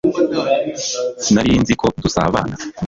[1.23, 2.55] Sinari nzi ko dusabana